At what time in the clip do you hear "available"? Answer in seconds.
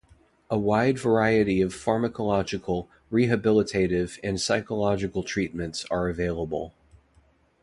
6.09-6.73